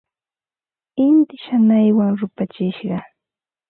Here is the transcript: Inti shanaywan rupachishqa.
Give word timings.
Inti 1.05 1.35
shanaywan 1.43 2.11
rupachishqa. 2.19 2.97